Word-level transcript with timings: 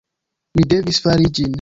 Mi 0.59 0.65
devis 0.75 1.01
fari 1.07 1.31
ĝin. 1.39 1.49